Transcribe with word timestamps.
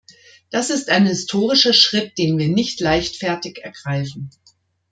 Das 0.49 0.71
ist 0.71 0.89
ein 0.89 1.05
historischer 1.05 1.73
Schritt, 1.73 2.17
den 2.17 2.39
wir 2.39 2.47
nicht 2.49 2.79
leichtfertig 2.79 3.63
ergreifen. 3.63 4.31